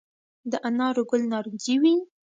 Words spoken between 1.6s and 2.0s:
وي؟